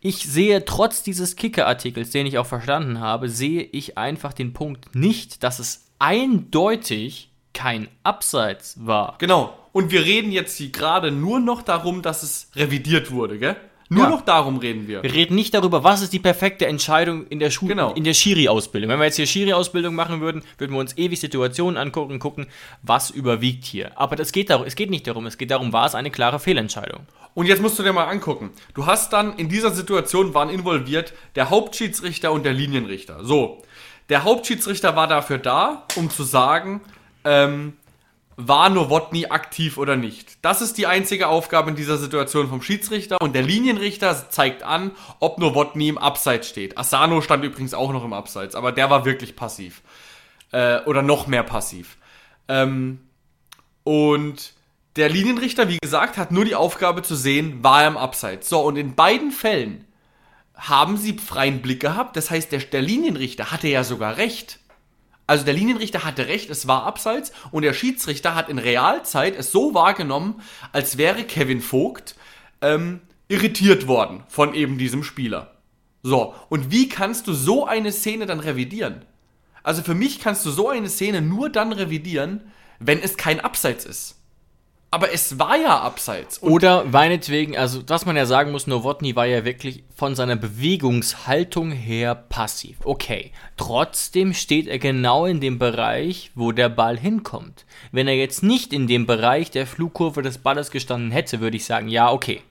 [0.00, 4.96] ich sehe trotz dieses Kicker-Artikels, den ich auch verstanden habe, sehe ich einfach den Punkt
[4.96, 9.14] nicht, dass es eindeutig kein Abseits war.
[9.18, 9.56] Genau.
[9.72, 13.56] Und wir reden jetzt hier gerade nur noch darum, dass es revidiert wurde, gell?
[13.88, 14.10] Nur ja.
[14.10, 15.02] noch darum reden wir.
[15.02, 17.92] Wir reden nicht darüber, was ist die perfekte Entscheidung in der Schule, genau.
[17.92, 18.90] in der Schiri-Ausbildung.
[18.90, 22.46] Wenn wir jetzt hier Schiri-Ausbildung machen würden, würden wir uns ewig Situationen angucken und gucken,
[22.82, 23.98] was überwiegt hier.
[24.00, 26.40] Aber das geht darum, es geht nicht darum, es geht darum, war es eine klare
[26.40, 27.00] Fehlentscheidung.
[27.34, 28.50] Und jetzt musst du dir mal angucken.
[28.74, 33.24] Du hast dann in dieser Situation waren involviert der Hauptschiedsrichter und der Linienrichter.
[33.24, 33.62] So,
[34.08, 36.80] der Hauptschiedsrichter war dafür da, um zu sagen,
[37.24, 37.74] ähm,
[38.36, 40.38] war Nowotny aktiv oder nicht.
[40.42, 44.92] Das ist die einzige Aufgabe in dieser Situation vom Schiedsrichter und der Linienrichter zeigt an,
[45.20, 46.78] ob Nowotny im Abseits steht.
[46.78, 49.82] Asano stand übrigens auch noch im Abseits, aber der war wirklich passiv.
[50.50, 51.96] Äh, oder noch mehr passiv.
[52.48, 53.00] Ähm,
[53.84, 54.52] und
[54.96, 58.48] der Linienrichter, wie gesagt, hat nur die Aufgabe zu sehen, war er im Abseits.
[58.48, 59.86] So, und in beiden Fällen
[60.62, 62.16] haben sie freien Blick gehabt.
[62.16, 64.58] Das heißt, der, der Linienrichter hatte ja sogar recht.
[65.26, 69.52] Also der Linienrichter hatte recht, es war abseits und der Schiedsrichter hat in Realzeit es
[69.52, 72.16] so wahrgenommen, als wäre Kevin Vogt
[72.60, 75.56] ähm, irritiert worden von eben diesem Spieler.
[76.02, 79.04] So, und wie kannst du so eine Szene dann revidieren?
[79.62, 83.84] Also für mich kannst du so eine Szene nur dann revidieren, wenn es kein Abseits
[83.84, 84.21] ist.
[84.92, 86.36] Aber es war ja abseits.
[86.36, 90.36] Und Oder meinetwegen, also was man ja sagen muss, Nowotny war ja wirklich von seiner
[90.36, 92.76] Bewegungshaltung her passiv.
[92.84, 97.64] Okay, trotzdem steht er genau in dem Bereich, wo der Ball hinkommt.
[97.90, 101.64] Wenn er jetzt nicht in dem Bereich der Flugkurve des Balles gestanden hätte, würde ich
[101.64, 102.42] sagen, ja, okay.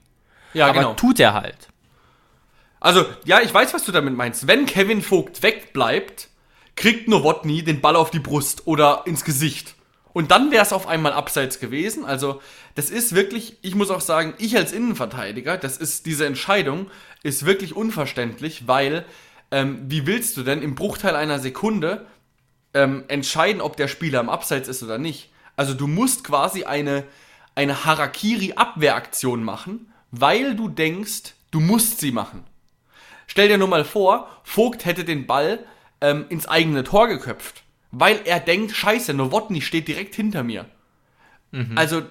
[0.55, 0.93] Ja, Aber genau.
[0.95, 1.69] tut er halt.
[2.79, 4.47] Also, ja, ich weiß, was du damit meinst.
[4.47, 6.29] Wenn Kevin Vogt wegbleibt,
[6.75, 9.75] kriegt Nowotny den Ball auf die Brust oder ins Gesicht.
[10.13, 12.05] Und dann wäre es auf einmal abseits gewesen.
[12.05, 12.41] Also,
[12.75, 16.89] das ist wirklich, ich muss auch sagen, ich als Innenverteidiger, das ist, diese Entscheidung
[17.23, 19.05] ist wirklich unverständlich, weil,
[19.51, 22.05] ähm, wie willst du denn im Bruchteil einer Sekunde
[22.73, 25.31] ähm, entscheiden, ob der Spieler im Abseits ist oder nicht?
[25.55, 27.03] Also, du musst quasi eine,
[27.55, 32.43] eine Harakiri-Abwehraktion machen, weil du denkst, du musst sie machen.
[33.27, 35.59] Stell dir nur mal vor, Vogt hätte den Ball
[36.01, 37.60] ähm, ins eigene Tor geköpft
[37.91, 40.65] weil er denkt, scheiße, Nowotny steht direkt hinter mir.
[41.51, 41.77] Mhm.
[41.77, 42.03] Also äh,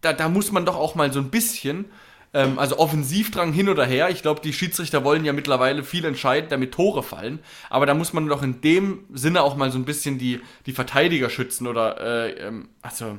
[0.00, 1.86] da, da muss man doch auch mal so ein bisschen,
[2.32, 4.10] ähm, also Offensivdrang hin oder her.
[4.10, 7.38] Ich glaube, die Schiedsrichter wollen ja mittlerweile viel entscheiden, damit Tore fallen.
[7.70, 10.72] Aber da muss man doch in dem Sinne auch mal so ein bisschen die, die
[10.72, 13.18] Verteidiger schützen oder, äh, ähm, also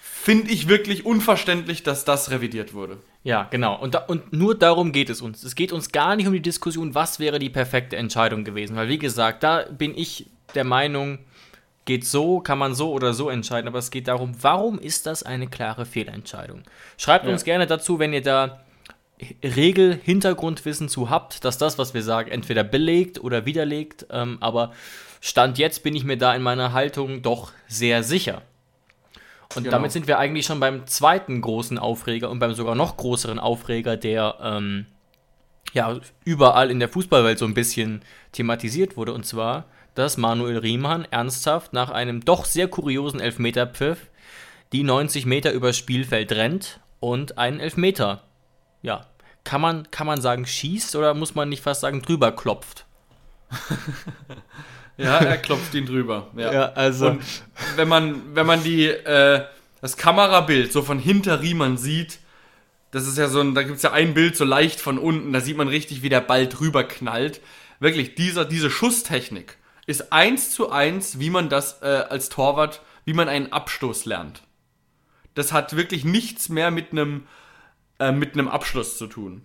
[0.00, 2.98] finde ich wirklich unverständlich, dass das revidiert wurde.
[3.24, 3.78] Ja, genau.
[3.78, 5.42] Und, da, und nur darum geht es uns.
[5.42, 8.76] Es geht uns gar nicht um die Diskussion, was wäre die perfekte Entscheidung gewesen.
[8.76, 11.18] Weil, wie gesagt, da bin ich der Meinung,
[11.84, 15.22] geht so, kann man so oder so entscheiden, aber es geht darum, warum ist das
[15.22, 16.62] eine klare Fehlentscheidung?
[16.96, 17.32] Schreibt ja.
[17.32, 18.64] uns gerne dazu, wenn ihr da
[19.42, 24.72] Regel, Hintergrundwissen zu habt, dass das, was wir sagen, entweder belegt oder widerlegt, ähm, aber
[25.20, 28.42] Stand jetzt bin ich mir da in meiner Haltung doch sehr sicher.
[29.54, 29.76] Und Genau.
[29.76, 33.96] damit sind wir eigentlich schon beim zweiten großen Aufreger und beim sogar noch größeren Aufreger,
[33.96, 34.86] der ähm,
[35.72, 38.02] ja überall in der Fußballwelt so ein bisschen
[38.32, 39.12] thematisiert wurde.
[39.12, 43.98] Und zwar, dass Manuel Riemann ernsthaft nach einem doch sehr kuriosen Elfmeterpfiff
[44.72, 48.24] die 90 Meter übers Spielfeld rennt und einen Elfmeter,
[48.82, 49.06] ja,
[49.44, 52.86] kann man, kann man sagen, schießt oder muss man nicht fast sagen, drüber klopft?
[54.96, 56.30] Ja, er klopft ihn drüber.
[56.36, 56.72] Ja.
[56.72, 57.08] also.
[57.08, 57.22] Und
[57.76, 59.44] wenn man, wenn man die, äh,
[59.80, 62.18] das Kamerabild so von hinter Riemann sieht,
[62.90, 65.32] das ist ja so ein, da gibt es ja ein Bild so leicht von unten,
[65.32, 67.40] da sieht man richtig, wie der Ball drüber knallt.
[67.80, 73.12] Wirklich, dieser, diese Schusstechnik ist eins zu eins, wie man das äh, als Torwart, wie
[73.14, 74.42] man einen Abstoß lernt.
[75.34, 77.26] Das hat wirklich nichts mehr mit einem
[77.98, 79.42] äh, mit einem Abschluss zu tun.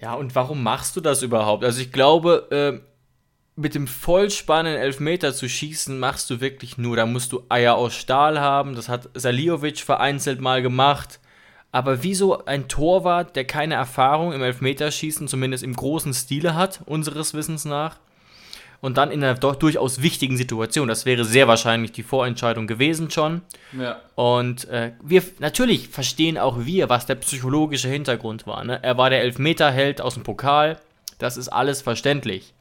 [0.00, 1.64] Ja, und warum machst du das überhaupt?
[1.64, 2.94] Also ich glaube, äh,
[3.56, 6.96] mit dem vollspannen Elfmeter zu schießen, machst du wirklich nur.
[6.96, 8.74] Da musst du Eier aus Stahl haben.
[8.74, 11.20] Das hat Saliovic vereinzelt mal gemacht.
[11.70, 17.34] Aber wieso ein Torwart, der keine Erfahrung im Elfmeterschießen, zumindest im großen Stile hat, unseres
[17.34, 17.98] Wissens nach,
[18.84, 23.10] und dann in einer doch durchaus wichtigen Situation, das wäre sehr wahrscheinlich die Vorentscheidung gewesen
[23.10, 23.40] schon.
[23.72, 23.98] Ja.
[24.14, 28.62] Und äh, wir natürlich verstehen auch wir, was der psychologische Hintergrund war.
[28.62, 28.78] Ne?
[28.82, 30.78] Er war der Elfmeterheld aus dem Pokal.
[31.18, 32.52] Das ist alles verständlich.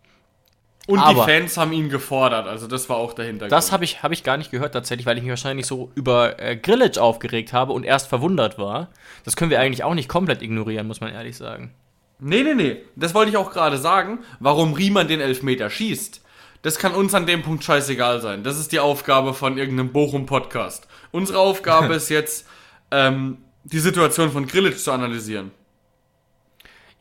[0.88, 3.52] Und Aber- die Fans haben ihn gefordert, also das war auch der Hintergrund.
[3.52, 6.40] Das habe ich, hab ich gar nicht gehört tatsächlich, weil ich mich wahrscheinlich so über
[6.40, 8.88] äh, Grillage aufgeregt habe und erst verwundert war.
[9.26, 11.74] Das können wir eigentlich auch nicht komplett ignorieren, muss man ehrlich sagen.
[12.20, 12.84] Nee, nee, nee.
[12.96, 14.20] Das wollte ich auch gerade sagen.
[14.40, 16.22] Warum Riemann den Elfmeter schießt,
[16.62, 18.44] das kann uns an dem Punkt scheißegal sein.
[18.44, 20.88] Das ist die Aufgabe von irgendeinem Bochum-Podcast.
[21.12, 22.48] Unsere Aufgabe ist jetzt,
[22.92, 25.52] ähm, die Situation von Grillitsch zu analysieren.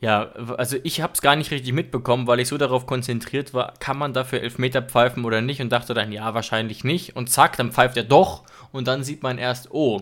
[0.03, 3.73] Ja, also ich habe es gar nicht richtig mitbekommen, weil ich so darauf konzentriert war,
[3.79, 7.15] kann man dafür Elfmeter pfeifen oder nicht und dachte dann, ja, wahrscheinlich nicht.
[7.15, 10.01] Und zack, dann pfeift er doch und dann sieht man erst, oh,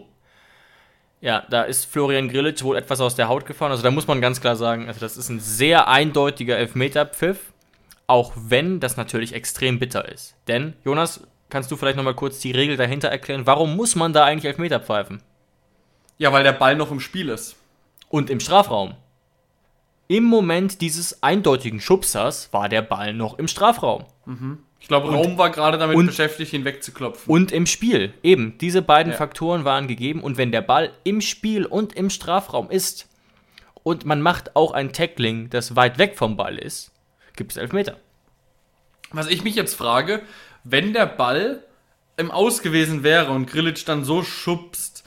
[1.21, 3.71] ja, da ist Florian Grillitsch wohl etwas aus der Haut gefahren.
[3.71, 7.53] Also da muss man ganz klar sagen, also das ist ein sehr eindeutiger Elfmeterpfiff,
[8.07, 10.35] auch wenn das natürlich extrem bitter ist.
[10.47, 14.25] Denn, Jonas, kannst du vielleicht nochmal kurz die Regel dahinter erklären, warum muss man da
[14.25, 15.21] eigentlich Elfmeter pfeifen?
[16.17, 17.55] Ja, weil der Ball noch im Spiel ist.
[18.09, 18.95] Und im Strafraum.
[20.11, 24.03] Im Moment dieses eindeutigen Schubsers war der Ball noch im Strafraum.
[24.81, 27.31] Ich glaube, Raum war gerade damit und- beschäftigt, ihn wegzuklopfen.
[27.33, 28.13] Und im Spiel.
[28.21, 29.17] Eben, diese beiden Ja.
[29.17, 30.21] Faktoren waren gegeben.
[30.21, 33.07] Und wenn der Ball im Spiel und im Strafraum ist
[33.83, 36.91] und man macht auch ein Tackling, das weit weg vom Ball ist,
[37.37, 37.95] gibt es Elfmeter.
[39.11, 40.23] Was ich mich jetzt frage,
[40.65, 41.63] wenn der Ball
[42.17, 45.05] im Aus gewesen wäre und Grillitsch dann so schubst,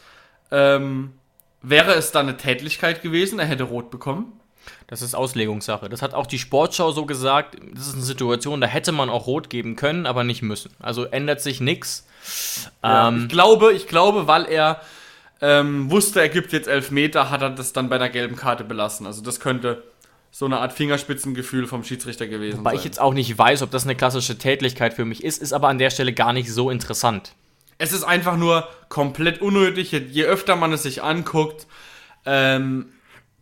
[0.51, 1.12] ähm,
[1.61, 4.40] wäre es dann eine Tätlichkeit gewesen, er hätte rot bekommen?
[4.87, 5.88] Das ist Auslegungssache.
[5.88, 7.57] Das hat auch die Sportschau so gesagt.
[7.74, 10.72] Das ist eine Situation, da hätte man auch rot geben können, aber nicht müssen.
[10.81, 12.07] Also ändert sich nichts.
[12.83, 14.81] Ja, Ähm, ich glaube, ich glaube, weil er
[15.40, 18.64] ähm, wusste, er gibt jetzt elf Meter, hat er das dann bei einer gelben Karte
[18.64, 19.07] belassen.
[19.07, 19.83] Also das könnte
[20.31, 22.79] so eine Art Fingerspitzengefühl vom Schiedsrichter gewesen Wobei sein.
[22.79, 25.68] ich jetzt auch nicht weiß, ob das eine klassische Tätlichkeit für mich ist, ist aber
[25.68, 27.35] an der Stelle gar nicht so interessant.
[27.79, 29.92] es ist einfach nur komplett unnötig.
[29.92, 31.66] Je, je öfter man es sich anguckt,
[32.27, 32.87] ähm,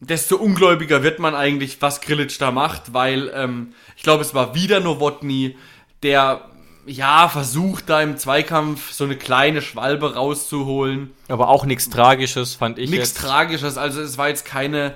[0.02, 4.54] desto ungläubiger wird man eigentlich, was Grillitsch da macht, weil ähm, ich glaube, es war
[4.54, 5.56] wieder Nowotny,
[6.02, 6.48] der
[6.84, 11.12] ja versucht da im Zweikampf so eine kleine Schwalbe rauszuholen.
[11.28, 12.90] Aber auch nichts Tragisches, fand ich.
[12.90, 13.14] Nichts.
[13.14, 14.94] Tragisches, also es war jetzt keine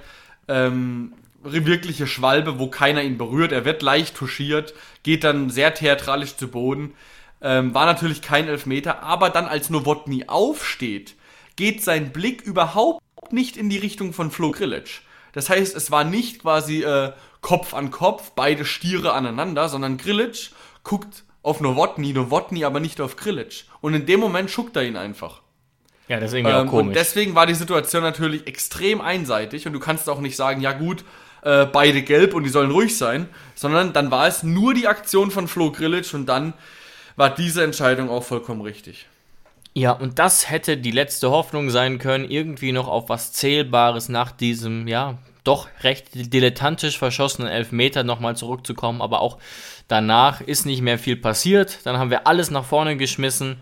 [0.48, 1.12] ähm,
[1.44, 3.52] wirkliche Schwalbe, wo keiner ihn berührt.
[3.52, 6.94] Er wird leicht touchiert, geht dann sehr theatralisch zu Boden.
[7.40, 11.14] Ähm, war natürlich kein Elfmeter, aber dann als Nowotny aufsteht,
[11.54, 13.00] geht sein Blick überhaupt
[13.32, 15.00] nicht in die Richtung von Flo Grillitsch.
[15.32, 17.12] Das heißt, es war nicht quasi äh,
[17.42, 20.50] Kopf an Kopf, beide Stiere aneinander, sondern Grillitsch
[20.82, 23.64] guckt auf Nowotny, Nowotny aber nicht auf Grillitsch.
[23.80, 25.42] Und in dem Moment schuckt er ihn einfach.
[26.08, 26.94] Ja, das ist irgendwie Ähm, auch und komisch.
[26.94, 31.04] deswegen war die Situation natürlich extrem einseitig und du kannst auch nicht sagen, ja gut,
[31.42, 35.30] äh, beide gelb und die sollen ruhig sein, sondern dann war es nur die Aktion
[35.30, 36.54] von Flo Grillitsch und dann
[37.16, 39.06] war diese Entscheidung auch vollkommen richtig.
[39.76, 44.32] Ja, und das hätte die letzte Hoffnung sein können, irgendwie noch auf was Zählbares nach
[44.32, 49.02] diesem, ja, doch recht dilettantisch verschossenen Elfmeter nochmal zurückzukommen.
[49.02, 49.36] Aber auch
[49.86, 51.80] danach ist nicht mehr viel passiert.
[51.84, 53.58] Dann haben wir alles nach vorne geschmissen.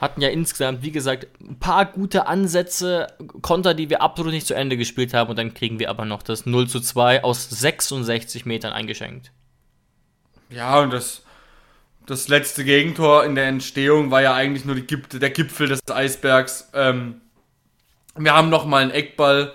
[0.00, 3.06] Hatten ja insgesamt, wie gesagt, ein paar gute Ansätze,
[3.40, 5.30] Konter, die wir absolut nicht zu Ende gespielt haben.
[5.30, 9.30] Und dann kriegen wir aber noch das 0 zu 2 aus 66 Metern eingeschenkt.
[10.50, 11.22] Ja, und das,
[12.06, 16.70] das letzte Gegentor in der Entstehung war ja eigentlich nur Gip- der Gipfel des Eisbergs.
[16.74, 17.20] Ähm,
[18.16, 19.52] wir haben nochmal einen Eckball.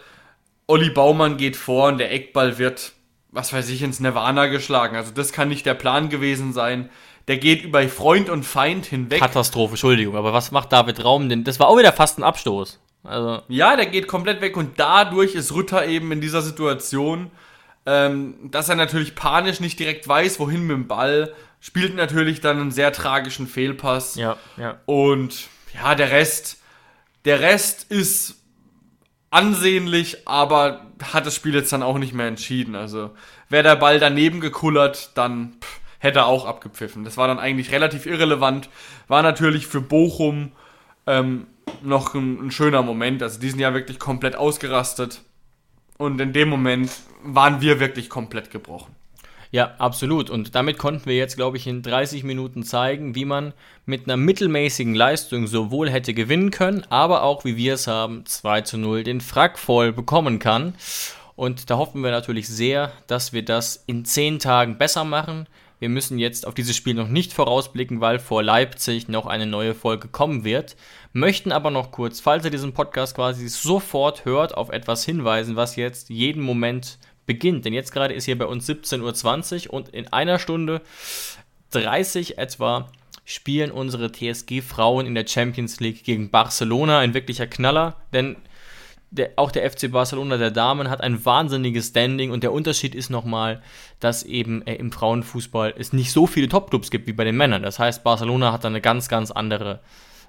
[0.68, 2.94] Olli Baumann geht vor und der Eckball wird,
[3.32, 4.96] was weiß ich, ins Nirvana geschlagen.
[4.96, 6.90] Also das kann nicht der Plan gewesen sein.
[7.28, 9.20] der geht über Freund und Feind hinweg.
[9.20, 11.44] Katastrophe, Entschuldigung, aber was macht David Raum denn?
[11.44, 12.80] Das war auch wieder fast ein Abstoß.
[13.04, 17.32] Also, Ja, der geht komplett weg und dadurch ist Rütter eben in dieser Situation,
[17.86, 22.60] ähm, dass er natürlich panisch nicht direkt weiß, wohin mit dem Ball, spielt natürlich dann
[22.60, 24.16] einen sehr tragischen Fehlpass.
[24.16, 24.80] ja, ja.
[24.86, 26.60] Und ja, der Rest,
[27.24, 28.36] der Rest ist
[29.30, 32.76] ansehnlich, aber hat das Spiel jetzt dann auch nicht mehr entschieden.
[32.76, 33.12] Also
[33.48, 37.06] wäre der Ball daneben gekullert, dann pff, hätte er auch abgepfiffen.
[37.06, 38.70] Das war dann eigentlich relativ irrelevant.
[39.08, 40.52] War natürlich für Bochum
[41.08, 41.48] ähm,
[41.84, 43.24] noch ein, ein schöner Moment.
[43.24, 45.22] Also die sind ja wirklich komplett ausgerastet.
[45.98, 46.92] Und in dem Moment
[47.24, 48.96] waren wir wirklich komplett gebrochen.
[49.54, 50.30] Ja, absolut.
[50.30, 53.54] Und damit konnten wir jetzt, glaube ich, in 30 Minuten zeigen, wie man
[53.86, 58.62] mit einer mittelmäßigen Leistung sowohl hätte gewinnen können, aber auch, wie wir es haben, 2
[58.62, 60.74] zu 0 den Frack voll bekommen kann.
[61.36, 65.48] Und da hoffen wir natürlich sehr, dass wir das in 10 Tagen besser machen.
[65.80, 69.74] Wir müssen jetzt auf dieses Spiel noch nicht vorausblicken, weil vor Leipzig noch eine neue
[69.74, 70.78] Folge kommen wird.
[71.12, 75.76] Möchten aber noch kurz, falls ihr diesen Podcast quasi sofort hört, auf etwas hinweisen, was
[75.76, 77.00] jetzt jeden Moment
[77.32, 77.64] beginnt.
[77.64, 80.82] Denn jetzt gerade ist hier bei uns 17.20 Uhr und in einer Stunde
[81.72, 82.90] 30 etwa
[83.24, 87.00] spielen unsere TSG-Frauen in der Champions League gegen Barcelona.
[87.00, 88.36] Ein wirklicher Knaller, denn
[89.12, 93.10] der, auch der FC Barcelona der Damen hat ein wahnsinniges Standing und der Unterschied ist
[93.10, 93.62] nochmal,
[94.02, 97.64] dass eben äh, im Frauenfußball es nicht so viele Topclubs gibt wie bei den Männern.
[97.64, 99.80] Das heißt, Barcelona hat da eine ganz, ganz andere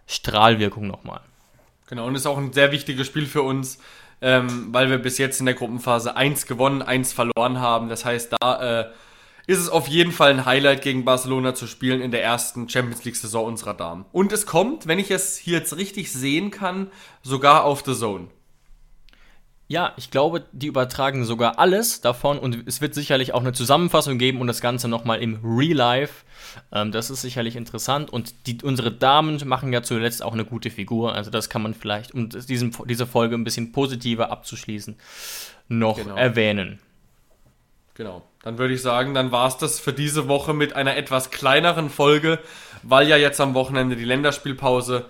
[0.07, 1.21] Strahlwirkung nochmal.
[1.89, 3.79] Genau, und ist auch ein sehr wichtiges Spiel für uns,
[4.23, 7.89] ähm, weil wir bis jetzt in der Gruppenphase 1 gewonnen, 1 verloren haben.
[7.89, 8.91] Das heißt, da äh,
[9.47, 13.05] ist es auf jeden Fall ein Highlight gegen Barcelona zu spielen in der ersten Champions
[13.05, 14.05] League-Saison unserer Damen.
[14.13, 16.91] Und es kommt, wenn ich es hier jetzt richtig sehen kann,
[17.23, 18.29] sogar auf The Zone.
[19.73, 24.19] Ja, ich glaube, die übertragen sogar alles davon und es wird sicherlich auch eine Zusammenfassung
[24.19, 26.27] geben und das Ganze nochmal im Real Life.
[26.73, 30.69] Ähm, das ist sicherlich interessant und die, unsere Damen machen ja zuletzt auch eine gute
[30.69, 31.15] Figur.
[31.15, 34.95] Also das kann man vielleicht, um diesen, diese Folge ein bisschen positiver abzuschließen,
[35.69, 36.17] noch Genau.
[36.17, 36.79] erwähnen.
[37.95, 38.27] Genau.
[38.43, 41.89] Dann würde ich sagen, dann war es das für diese Woche mit einer etwas kleineren
[41.89, 42.41] Folge,
[42.83, 45.07] weil ja jetzt am Wochenende die Länderspielpause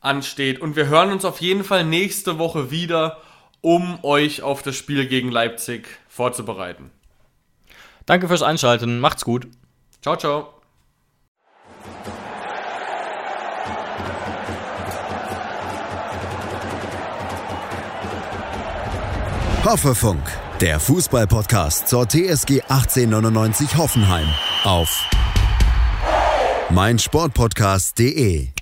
[0.00, 0.58] ansteht.
[0.58, 3.20] Und wir hören uns auf jeden Fall nächste Woche wieder,
[3.60, 6.90] um euch auf das Spiel gegen Leipzig vorzubereiten.
[8.06, 9.48] Danke fürs Einschalten, macht's gut.
[10.00, 10.52] Ciao, ciao.
[19.64, 20.22] Hoffefunk,
[20.60, 24.28] der Fußballpodcast zur TSG 1899 Hoffenheim
[24.62, 24.88] auf
[26.70, 28.55] meinsportpodcast.de.